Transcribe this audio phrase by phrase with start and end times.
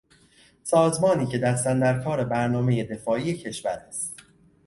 [0.63, 4.15] سازمانی که دست اندر کار برنامهی دفاعی کشور است